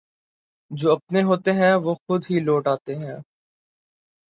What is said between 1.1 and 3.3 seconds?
ہوتے ہیں وہ خودہی لوٹ آتے ہیں